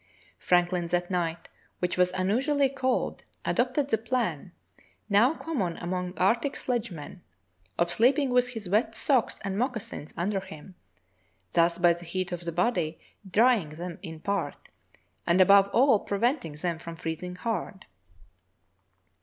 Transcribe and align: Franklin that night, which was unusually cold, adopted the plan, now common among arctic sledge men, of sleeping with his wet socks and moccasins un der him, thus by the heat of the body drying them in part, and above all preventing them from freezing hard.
Franklin 0.39 0.87
that 0.87 1.11
night, 1.11 1.47
which 1.77 1.95
was 1.95 2.09
unusually 2.13 2.69
cold, 2.69 3.23
adopted 3.45 3.89
the 3.91 3.99
plan, 3.99 4.51
now 5.09 5.35
common 5.35 5.77
among 5.77 6.17
arctic 6.17 6.55
sledge 6.55 6.89
men, 6.89 7.21
of 7.77 7.91
sleeping 7.91 8.31
with 8.31 8.53
his 8.53 8.67
wet 8.67 8.95
socks 8.95 9.39
and 9.43 9.59
moccasins 9.59 10.11
un 10.17 10.31
der 10.31 10.39
him, 10.39 10.73
thus 11.53 11.77
by 11.77 11.93
the 11.93 12.05
heat 12.05 12.31
of 12.31 12.45
the 12.45 12.51
body 12.51 12.97
drying 13.29 13.69
them 13.69 13.99
in 14.01 14.19
part, 14.19 14.69
and 15.27 15.39
above 15.39 15.67
all 15.71 15.99
preventing 15.99 16.53
them 16.53 16.79
from 16.79 16.95
freezing 16.95 17.35
hard. 17.35 17.85